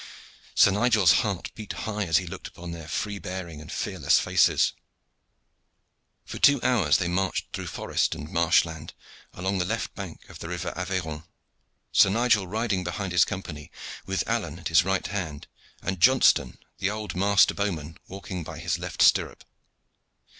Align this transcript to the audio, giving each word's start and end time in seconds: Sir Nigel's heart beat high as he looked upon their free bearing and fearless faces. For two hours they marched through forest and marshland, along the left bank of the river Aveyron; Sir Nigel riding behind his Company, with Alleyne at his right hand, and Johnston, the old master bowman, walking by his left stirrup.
Sir 0.55 0.71
Nigel's 0.71 1.11
heart 1.21 1.51
beat 1.53 1.73
high 1.85 2.05
as 2.07 2.17
he 2.17 2.25
looked 2.25 2.47
upon 2.47 2.71
their 2.71 2.87
free 2.87 3.19
bearing 3.19 3.61
and 3.61 3.71
fearless 3.71 4.17
faces. 4.17 4.73
For 6.25 6.39
two 6.39 6.59
hours 6.63 6.97
they 6.97 7.07
marched 7.07 7.53
through 7.53 7.67
forest 7.67 8.15
and 8.15 8.27
marshland, 8.33 8.95
along 9.33 9.59
the 9.59 9.63
left 9.65 9.93
bank 9.93 10.27
of 10.27 10.39
the 10.39 10.49
river 10.49 10.73
Aveyron; 10.75 11.25
Sir 11.91 12.09
Nigel 12.09 12.47
riding 12.47 12.83
behind 12.83 13.11
his 13.11 13.25
Company, 13.25 13.69
with 14.07 14.27
Alleyne 14.27 14.57
at 14.57 14.69
his 14.69 14.83
right 14.83 15.05
hand, 15.05 15.45
and 15.83 15.99
Johnston, 16.01 16.57
the 16.79 16.89
old 16.89 17.13
master 17.15 17.53
bowman, 17.53 17.99
walking 18.07 18.43
by 18.43 18.57
his 18.57 18.79
left 18.79 19.03
stirrup. 19.03 19.43